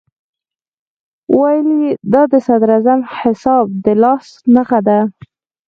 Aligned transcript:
ویل 1.39 1.67
یې 1.81 1.91
دا 2.13 2.21
د 2.31 2.33
صدراعظم 2.47 2.99
صاحب 3.43 3.67
د 3.83 3.85
لاس 4.01 4.25
نښه 4.55 4.79
ده. 4.87 4.99